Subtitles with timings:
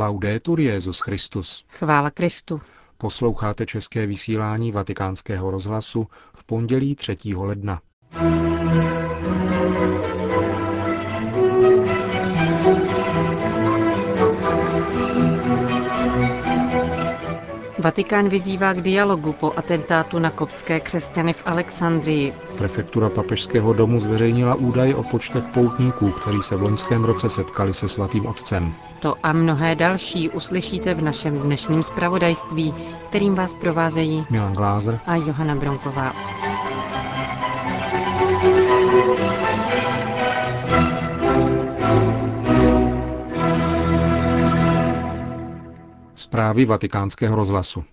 [0.00, 1.64] Laudetur Jezus Christus.
[1.68, 2.60] Chvála Kristu.
[2.98, 7.16] Posloucháte české vysílání Vatikánského rozhlasu v pondělí 3.
[7.36, 7.80] ledna.
[17.80, 22.34] Vatikán vyzývá k dialogu po atentátu na koptské křesťany v Alexandrii.
[22.58, 27.88] Prefektura papežského domu zveřejnila údaje o počtech poutníků, kteří se v loňském roce setkali se
[27.88, 28.74] svatým otcem.
[29.00, 32.74] To a mnohé další uslyšíte v našem dnešním zpravodajství,
[33.08, 36.12] kterým vás provázejí Milan Glázer a Johana Bronková.
[46.30, 47.84] Zprávy vatikánského rozhlasu.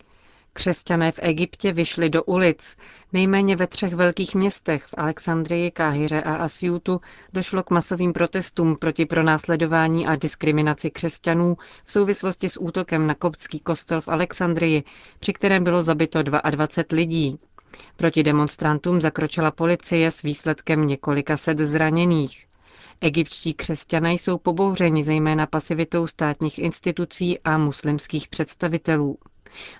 [0.53, 2.75] Křesťané v Egyptě vyšli do ulic.
[3.13, 7.01] Nejméně ve třech velkých městech v Alexandrii, Káhyře a Asiutu
[7.33, 13.59] došlo k masovým protestům proti pronásledování a diskriminaci křesťanů v souvislosti s útokem na koptský
[13.59, 14.83] kostel v Alexandrii,
[15.19, 17.39] při kterém bylo zabito 22 lidí.
[17.95, 22.47] Proti demonstrantům zakročila policie s výsledkem několika set zraněných.
[23.01, 29.17] Egyptští křesťané jsou pobouřeni zejména pasivitou státních institucí a muslimských představitelů.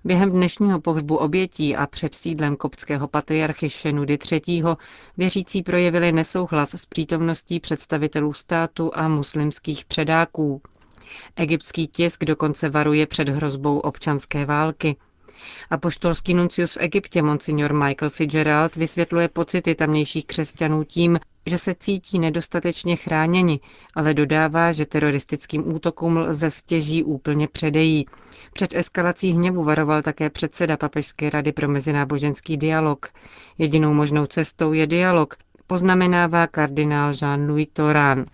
[0.03, 4.63] Během dnešního pohřbu obětí a před sídlem koptského patriarchy Šenudy III.
[5.17, 10.61] věřící projevili nesouhlas s přítomností představitelů státu a muslimských předáků.
[11.35, 14.95] Egyptský tisk dokonce varuje před hrozbou občanské války.
[15.69, 22.19] Apoštolský nuncius v Egyptě, monsignor Michael Fitzgerald, vysvětluje pocity tamnějších křesťanů tím, že se cítí
[22.19, 23.59] nedostatečně chráněni,
[23.95, 28.09] ale dodává, že teroristickým útokům lze stěží úplně předejít.
[28.53, 33.05] Před eskalací hněvu varoval také předseda Papežské rady pro mezináboženský dialog.
[33.57, 35.35] Jedinou možnou cestou je dialog,
[35.67, 38.25] poznamenává kardinál Jean-Louis Toran.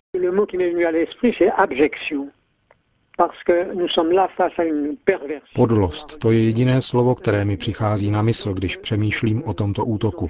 [5.55, 10.29] Podlost, to je jediné slovo, které mi přichází na mysl, když přemýšlím o tomto útoku.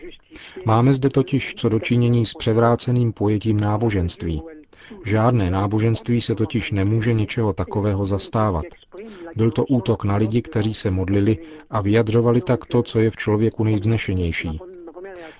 [0.66, 4.42] Máme zde totiž co dočinění s převráceným pojetím náboženství.
[5.06, 8.66] Žádné náboženství se totiž nemůže něčeho takového zastávat.
[9.36, 11.38] Byl to útok na lidi, kteří se modlili
[11.70, 14.60] a vyjadřovali tak to, co je v člověku nejvznešenější.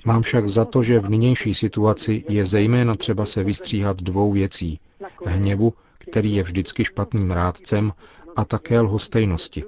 [0.06, 4.80] Mám však za to, že v nynější situaci je zejména třeba se vystříhat dvou věcí.
[5.26, 5.74] Hněvu
[6.14, 7.94] který je vždycky špatným rádcem,
[8.36, 9.64] a také lhostejnosti.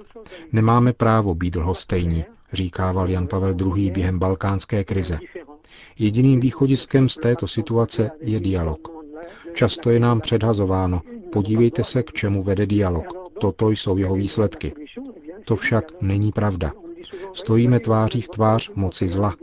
[0.52, 3.90] Nemáme právo být lhostejní, říkával Jan Pavel II.
[3.90, 5.18] během balkánské krize.
[5.98, 8.88] Jediným východiskem z této situace je dialog.
[9.54, 11.02] Často je nám předhazováno,
[11.32, 13.04] podívejte se, k čemu vede dialog.
[13.40, 14.72] Toto jsou jeho výsledky.
[15.44, 16.72] To však není pravda.
[17.32, 19.34] Stojíme tváří v tvář moci zla.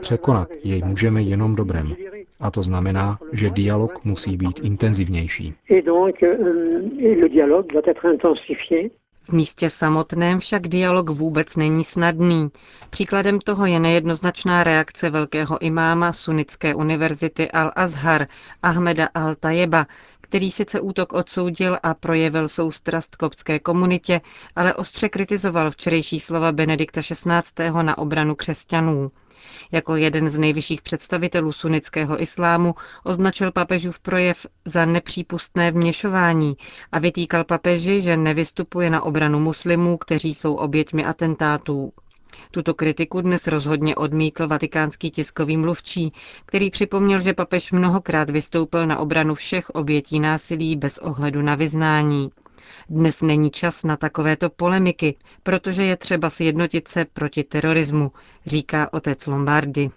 [0.00, 1.94] Překonat jej můžeme jenom dobrem.
[2.42, 5.54] A to znamená, že dialog musí být intenzivnější.
[5.70, 5.82] Euh,
[9.24, 12.48] v místě samotném však dialog vůbec není snadný.
[12.90, 18.26] Příkladem toho je nejednoznačná reakce velkého imáma sunnické univerzity Al-Azhar
[18.62, 19.86] Ahmeda Al-Tajeba,
[20.20, 24.20] který sice útok odsoudil a projevil soustrast koptské komunitě,
[24.56, 27.70] ale ostře kritizoval včerejší slova Benedikta XVI.
[27.82, 29.10] na obranu křesťanů.
[29.72, 36.56] Jako jeden z nejvyšších představitelů sunnického islámu označil papežův projev za nepřípustné vměšování
[36.92, 41.92] a vytýkal papeži, že nevystupuje na obranu muslimů, kteří jsou oběťmi atentátů.
[42.50, 46.12] Tuto kritiku dnes rozhodně odmítl vatikánský tiskový mluvčí,
[46.46, 52.30] který připomněl, že papež mnohokrát vystoupil na obranu všech obětí násilí bez ohledu na vyznání.
[52.88, 58.12] Dnes není čas na takovéto polemiky, protože je třeba sjednotit se proti terorismu,
[58.46, 59.90] říká otec Lombardi.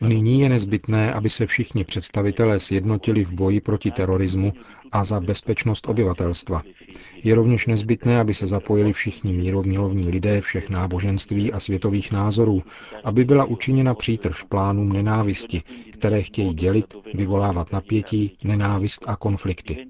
[0.00, 4.52] Nyní je nezbytné, aby se všichni představitelé sjednotili v boji proti terorismu
[4.92, 6.62] a za bezpečnost obyvatelstva.
[7.24, 12.62] Je rovněž nezbytné, aby se zapojili všichni míromilovní lidé všech náboženství a světových názorů,
[13.04, 15.62] aby byla učiněna přítrž plánům nenávisti,
[15.92, 19.86] které chtějí dělit, vyvolávat napětí, nenávist a konflikty.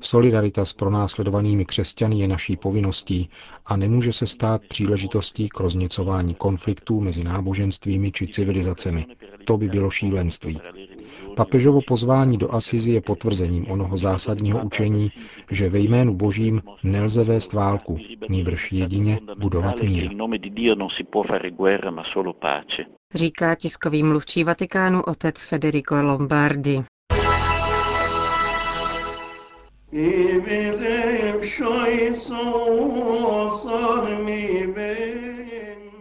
[0.00, 3.27] Solidarita s pronásledovanými křesťany je naší povinností
[3.66, 9.06] a nemůže se stát příležitostí k rozněcování konfliktů mezi náboženstvími či civilizacemi.
[9.44, 10.60] To by bylo šílenství.
[11.36, 15.12] Papežovo pozvání do Asizi je potvrzením onoho zásadního učení,
[15.50, 17.98] že ve jménu Božím nelze vést válku,
[18.28, 20.10] nýbrž jedině budovat mír.
[23.14, 26.84] Říká tiskový mluvčí Vatikánu otec Federico Lombardi.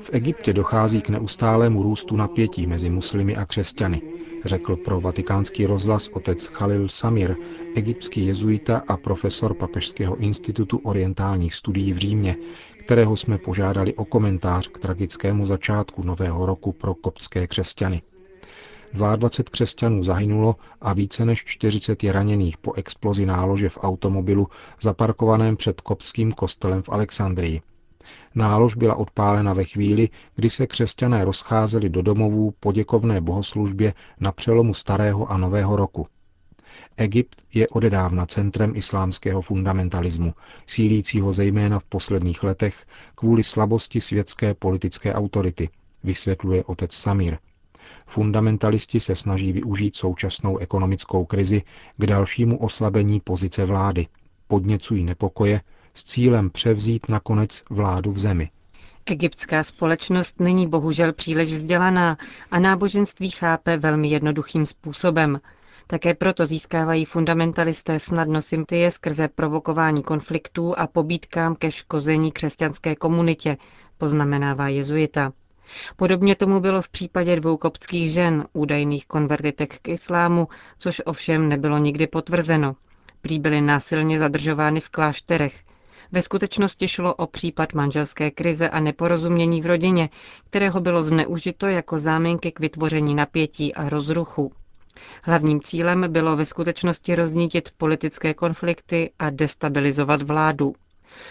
[0.02, 4.02] V Egyptě dochází k neustálému růstu napětí mezi muslimy a křesťany.
[4.46, 7.36] řekl pro vatikánský rozhlas otec Khalil Samir,
[7.76, 12.36] egyptský jezuita a profesor Papežského institutu orientálních studií v Římě,
[12.80, 18.02] kterého jsme požádali o komentář k tragickému začátku nového roku pro koptské křesťany.
[18.94, 24.48] 22 křesťanů zahynulo a více než 40 je raněných po explozi nálože v automobilu
[24.82, 27.62] zaparkovaném před kopským kostelem v Alexandrii.
[28.36, 34.32] Nálož byla odpálena ve chvíli, kdy se křesťané rozcházeli do domovů po děkovné bohoslužbě na
[34.32, 36.08] přelomu starého a nového roku.
[36.98, 40.34] Egypt je odedávna centrem islámského fundamentalismu,
[40.68, 42.86] sílícího zejména v posledních letech
[43.16, 45.70] kvůli slabosti světské politické autority,
[46.04, 47.38] vysvětluje otec Samir.
[48.06, 51.62] Fundamentalisti se snaží využít současnou ekonomickou krizi
[51.98, 54.08] k dalšímu oslabení pozice vlády,
[54.48, 55.62] podněcují nepokoje
[55.94, 58.50] s cílem převzít nakonec vládu v zemi.
[59.06, 62.18] Egyptská společnost není bohužel příliš vzdělaná
[62.52, 65.40] a náboženství chápe velmi jednoduchým způsobem.
[65.88, 73.58] Také proto získávají fundamentalisté snadno sympatie skrze provokování konfliktů a pobídkám ke škození křesťanské komunitě,
[73.98, 75.34] poznamenává jezuita.
[75.96, 80.48] Podobně tomu bylo v případě dvou koptských žen, údajných konvertitek k islámu,
[80.78, 82.76] což ovšem nebylo nikdy potvrzeno.
[83.22, 85.64] Prý byly násilně zadržovány v klášterech.
[86.12, 90.10] Ve skutečnosti šlo o případ manželské krize a neporozumění v rodině,
[90.50, 94.52] kterého bylo zneužito jako záminky k vytvoření napětí a rozruchu.
[95.24, 100.76] Hlavním cílem bylo ve skutečnosti roznítit politické konflikty a destabilizovat vládu.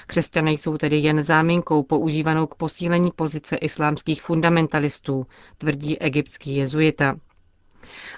[0.06, 5.22] Křesťané jsou tedy jen záminkou používanou k posílení pozice islámských fundamentalistů,
[5.58, 7.16] tvrdí egyptský jezuita.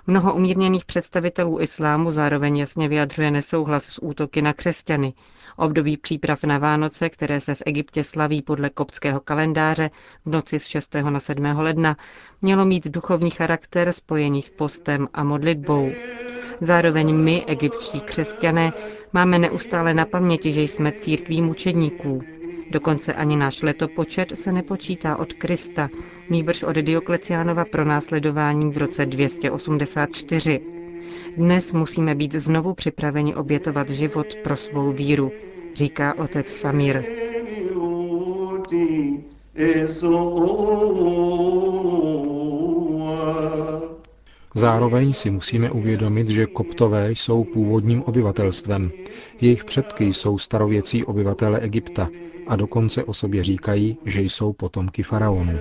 [0.07, 5.15] Mnoho umírněných představitelů islámu zároveň jasně vyjadřuje nesouhlas s útoky na křesťany.
[5.57, 9.91] Období příprav na Vánoce, které se v Egyptě slaví podle koptského kalendáře
[10.25, 10.95] v noci z 6.
[10.95, 11.45] na 7.
[11.45, 11.97] ledna,
[12.43, 15.91] mělo mít duchovní charakter spojený s postem a modlitbou.
[16.61, 18.73] Zároveň my, egyptští křesťané,
[19.13, 22.19] máme neustále na paměti, že jsme církví mučedníků.
[22.71, 25.89] Dokonce ani náš letopočet se nepočítá od Krista,
[26.31, 30.61] nýbrž od Diokleciánova pronásledování v roce 284.
[31.37, 35.33] Dnes musíme být znovu připraveni obětovat život pro svou víru,
[35.75, 37.05] říká otec Samir.
[44.59, 48.91] Zároveň si musíme uvědomit, že koptové jsou původním obyvatelstvem.
[49.41, 52.09] Jejich předky jsou starověcí obyvatele Egypta
[52.47, 55.59] a dokonce o sobě říkají, že jsou potomky faraonů.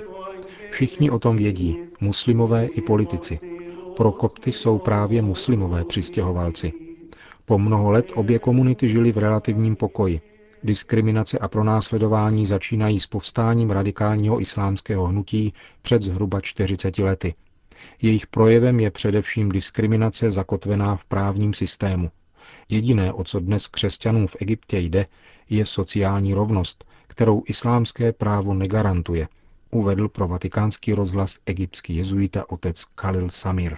[0.70, 3.40] Všichni o tom vědí, muslimové i politici.
[3.98, 6.74] Pro kopty jsou právě muslimové přistěhovalci.
[7.46, 10.22] Po mnoho let obě komunity žily v relativním pokoji.
[10.64, 17.34] Diskriminace a pronásledování začínají s povstáním radikálního islámského hnutí před zhruba 40 lety–
[18.02, 22.12] jejich projevem je především diskriminace zakotvená v právním systému.
[22.70, 25.06] Jediné, o co dnes křesťanům v Egyptě jde,
[25.50, 29.28] je sociální rovnost, kterou islámské právo negarantuje,
[29.72, 33.76] uvedl pro vatikánský rozhlas egyptský jezuita otec Khalil Samir.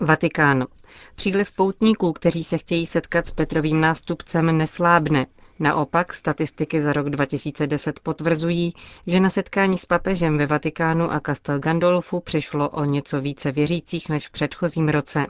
[0.00, 0.66] Vatikán.
[1.14, 5.26] Příliv poutníků, kteří se chtějí setkat s Petrovým nástupcem, neslábne.
[5.58, 8.74] Naopak statistiky za rok 2010 potvrzují,
[9.06, 14.08] že na setkání s papežem ve Vatikánu a Castel Gandolfu přišlo o něco více věřících
[14.08, 15.26] než v předchozím roce.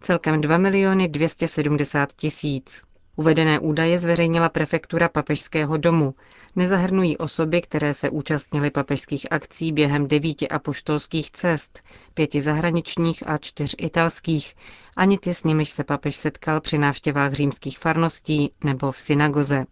[0.00, 2.82] Celkem 2 miliony 270 tisíc.
[3.16, 6.14] Uvedené údaje zveřejnila prefektura papežského domu.
[6.56, 11.82] Nezahrnují osoby, které se účastnily papežských akcí během devíti apoštolských cest,
[12.14, 14.54] pěti zahraničních a čtyř italských,
[14.96, 19.64] ani ty, s nimiž se papež setkal při návštěvách římských farností nebo v synagoze.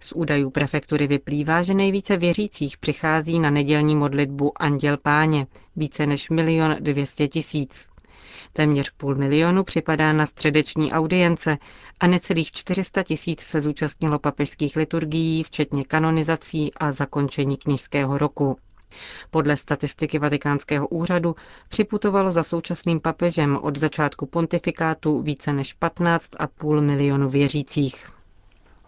[0.00, 5.46] Z údajů prefektury vyplývá, že nejvíce věřících přichází na nedělní modlitbu Anděl Páně,
[5.76, 7.89] více než milion dvěstě tisíc.
[8.52, 11.58] Téměř půl milionu připadá na středeční audience
[12.00, 18.56] a necelých 400 tisíc se zúčastnilo papežských liturgií, včetně kanonizací a zakončení knižského roku.
[19.30, 21.36] Podle statistiky Vatikánského úřadu
[21.68, 28.06] připutovalo za současným papežem od začátku pontifikátu více než 15,5 milionu věřících.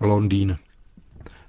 [0.00, 0.56] Londýn.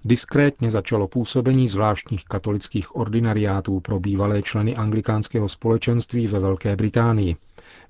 [0.05, 7.35] Diskrétně začalo působení zvláštních katolických ordinariátů pro bývalé členy anglikánského společenství ve Velké Británii.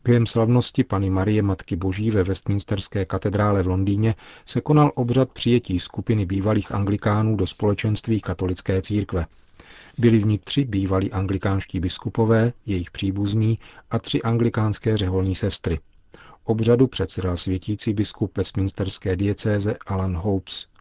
[0.06, 5.80] Během slavnosti Pany Marie Matky Boží ve Westminsterské katedrále v Londýně se konal obřad přijetí
[5.80, 9.26] skupiny bývalých anglikánů do společenství katolické církve.
[9.98, 13.60] Byli v ní tři bývalí anglikánští biskupové, jejich příbuzní
[13.92, 15.80] a tři anglikánské řeholní sestry.
[16.44, 20.73] Obřadu předsedal světící biskup Westminsterské diecéze Alan Hopes.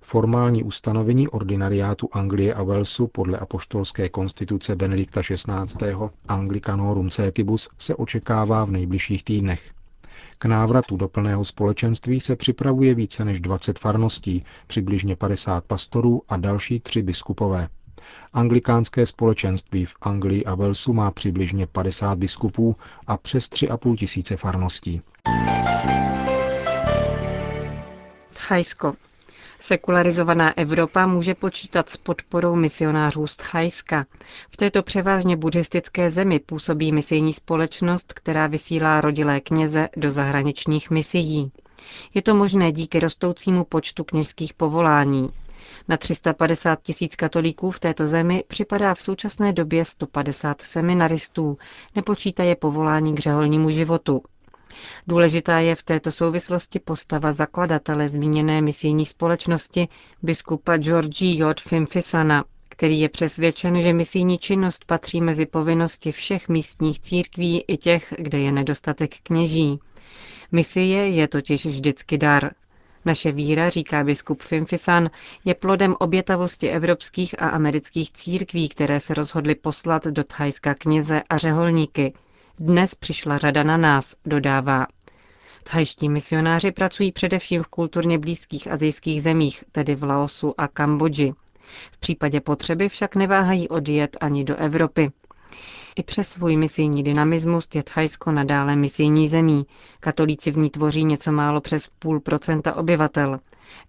[0.00, 5.94] Formální ustanovení ordinariátu Anglie a Walesu podle apoštolské konstituce Benedikta XVI.
[6.28, 9.70] Anglicanorum Cetibus se očekává v nejbližších týdnech.
[10.38, 16.36] K návratu do plného společenství se připravuje více než 20 farností, přibližně 50 pastorů a
[16.36, 17.68] další tři biskupové.
[18.32, 22.76] Anglikánské společenství v Anglii a Walesu má přibližně 50 biskupů
[23.06, 25.02] a přes 3,5 tisíce farností.
[28.48, 28.94] Thajsko.
[29.60, 34.06] Sekularizovaná Evropa může počítat s podporou misionářů z Thajska.
[34.50, 41.52] V této převážně buddhistické zemi působí misijní společnost, která vysílá rodilé kněze do zahraničních misií.
[42.14, 45.28] Je to možné díky rostoucímu počtu kněžských povolání.
[45.88, 51.58] Na 350 tisíc katolíků v této zemi připadá v současné době 150 seminaristů,
[51.96, 54.22] nepočítaje povolání k řeholnímu životu.
[55.06, 59.88] Důležitá je v této souvislosti postava zakladatele zmíněné misijní společnosti,
[60.22, 61.60] biskupa Georgi J.
[61.60, 68.14] Fimfisana, který je přesvědčen, že misijní činnost patří mezi povinnosti všech místních církví i těch,
[68.18, 69.78] kde je nedostatek kněží.
[70.52, 72.50] Misie je totiž vždycky dar.
[73.04, 75.10] Naše víra, říká biskup Fimfisan,
[75.44, 81.38] je plodem obětavosti evropských a amerických církví, které se rozhodly poslat do Thajska kněze a
[81.38, 82.12] řeholníky.
[82.60, 84.86] Dnes přišla řada na nás, dodává.
[85.62, 91.32] Thajští misionáři pracují především v kulturně blízkých azijských zemích, tedy v Laosu a Kambodži.
[91.92, 95.10] V případě potřeby však neváhají odjet ani do Evropy.
[95.96, 99.66] I přes svůj misijní dynamismus je Thajsko nadále misijní zemí.
[100.00, 103.40] Katolíci v ní tvoří něco málo přes půl procenta obyvatel.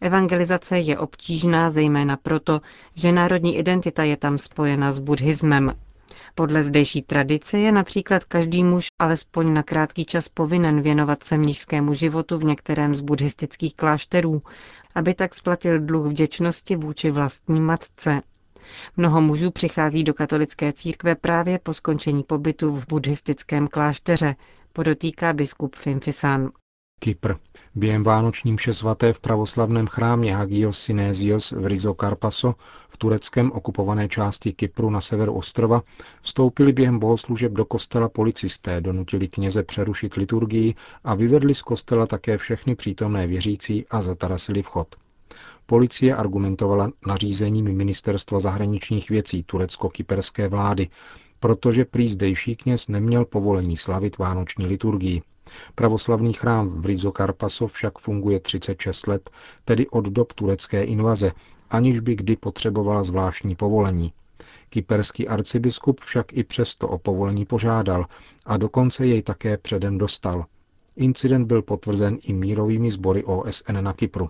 [0.01, 2.61] Evangelizace je obtížná zejména proto,
[2.95, 5.73] že národní identita je tam spojena s buddhismem.
[6.35, 11.93] Podle zdejší tradice je například každý muž alespoň na krátký čas povinen věnovat se mnižskému
[11.93, 14.41] životu v některém z buddhistických klášterů,
[14.95, 18.21] aby tak splatil dluh vděčnosti vůči vlastní matce.
[18.97, 24.35] Mnoho mužů přichází do katolické církve právě po skončení pobytu v buddhistickém klášteře,
[24.73, 26.49] podotýká biskup Fimfisan.
[26.99, 27.33] Kypr.
[27.75, 32.55] Během vánoční mše svaté v pravoslavném chrámě Hagios Synésios v Rizo Karpaso
[32.89, 35.81] v tureckém okupované části Kypru na severu ostrova
[36.21, 42.37] vstoupili během bohoslužeb do kostela policisté, donutili kněze přerušit liturgii a vyvedli z kostela také
[42.37, 44.95] všechny přítomné věřící a zatarasili vchod.
[45.65, 50.87] Policie argumentovala nařízením ministerstva zahraničních věcí turecko-kyperské vlády,
[51.39, 55.21] protože prý zdejší kněz neměl povolení slavit vánoční liturgii.
[55.75, 59.29] Pravoslavný chrám v Rizo Karpaso však funguje 36 let,
[59.65, 61.31] tedy od dob turecké invaze,
[61.69, 64.13] aniž by kdy potřebovala zvláštní povolení.
[64.69, 68.05] Kyperský arcibiskup však i přesto o povolení požádal
[68.45, 70.45] a dokonce jej také předem dostal.
[70.95, 74.29] Incident byl potvrzen i mírovými sbory OSN na Kypru.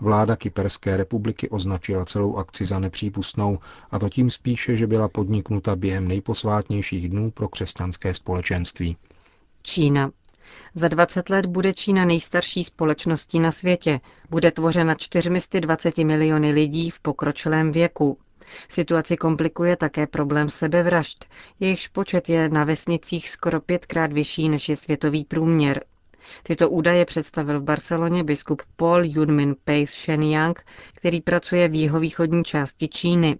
[0.00, 3.58] Vláda Kyperské republiky označila celou akci za nepřípustnou,
[3.90, 8.96] a to tím spíše, že byla podniknuta během nejposvátnějších dnů pro křesťanské společenství.
[9.62, 10.10] Čína.
[10.74, 14.00] Za 20 let bude Čína nejstarší společností na světě.
[14.30, 18.18] Bude tvořena 420 miliony lidí v pokročilém věku.
[18.68, 21.24] Situaci komplikuje také problém sebevražd.
[21.60, 25.84] Jejichž počet je na vesnicích skoro pětkrát vyšší než je světový průměr.
[26.42, 30.62] Tyto údaje představil v Barceloně biskup Paul Yunmin Pace Shenyang,
[30.96, 33.38] který pracuje v jihovýchodní části Číny.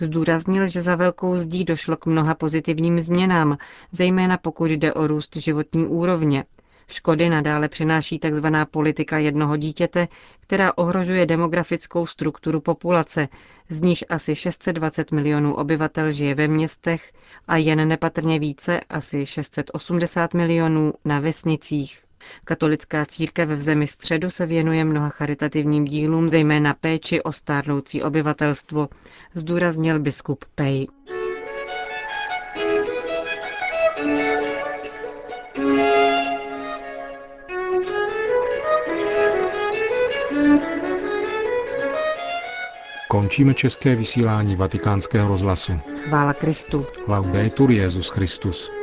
[0.00, 3.58] Zdůraznil, že za velkou zdí došlo k mnoha pozitivním změnám,
[3.92, 6.44] zejména pokud jde o růst životní úrovně.
[6.88, 8.46] Škody nadále přináší tzv.
[8.70, 10.08] politika jednoho dítěte,
[10.40, 13.28] která ohrožuje demografickou strukturu populace,
[13.68, 17.12] z níž asi 620 milionů obyvatel žije ve městech
[17.48, 22.09] a jen nepatrně více, asi 680 milionů, na vesnicích.
[22.44, 28.88] Katolická církev v zemi středu se věnuje mnoha charitativním dílům, zejména péči o stárnoucí obyvatelstvo,
[29.34, 30.86] zdůraznil biskup Pej.
[43.08, 45.72] Končíme české vysílání vatikánského rozhlasu.
[46.04, 46.86] Chvála Kristu.
[47.08, 48.79] Laudetur Jezus Christus.